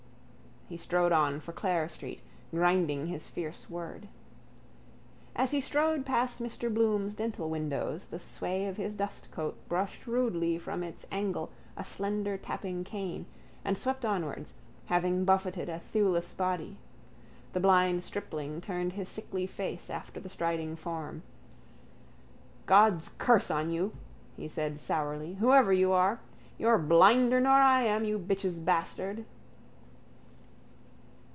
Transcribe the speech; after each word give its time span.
_He 0.73 0.77
strode 0.77 1.11
on 1.11 1.41
for 1.41 1.51
Clare 1.51 1.89
street, 1.89 2.21
grinding 2.53 3.07
his 3.07 3.27
fierce 3.27 3.69
word. 3.69 4.07
As 5.35 5.51
he 5.51 5.59
strode 5.59 6.05
past 6.05 6.39
Mr 6.41 6.73
Bloom's 6.73 7.13
dental 7.13 7.49
windows 7.49 8.07
the 8.07 8.19
sway 8.19 8.67
of 8.67 8.77
his 8.77 8.95
dustcoat 8.95 9.57
brushed 9.67 10.07
rudely 10.07 10.57
from 10.57 10.81
its 10.81 11.05
angle 11.11 11.51
a 11.75 11.83
slender 11.83 12.37
tapping 12.37 12.85
cane 12.85 13.25
and 13.65 13.77
swept 13.77 14.05
onwards, 14.05 14.53
having 14.85 15.25
buffeted 15.25 15.67
a 15.67 15.77
thewless 15.81 16.33
body. 16.33 16.77
The 17.51 17.59
blind 17.59 18.01
stripling 18.05 18.61
turned 18.61 18.93
his 18.93 19.09
sickly 19.09 19.45
face 19.47 19.89
after 19.89 20.21
the 20.21 20.29
striding 20.29 20.77
form. 20.77 21.23
—God's 22.65 23.09
curse 23.17 23.51
on 23.51 23.71
you, 23.71 23.91
he 24.37 24.47
said 24.47 24.79
sourly, 24.79 25.33
whoever 25.33 25.73
you 25.73 25.91
are! 25.91 26.21
You're 26.57 26.77
blinder 26.77 27.41
nor 27.41 27.57
I 27.59 27.81
am, 27.81 28.05
you 28.05 28.17
bitch's 28.17 28.57
bastard! 28.57 29.25